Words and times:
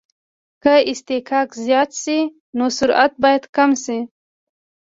که 0.63 0.73
اصطکاک 0.91 1.49
زیات 1.63 1.91
شي 2.01 2.19
نو 2.57 2.65
سرعت 2.77 3.11
باید 3.23 3.43
کم 3.55 3.71
شي 3.83 3.99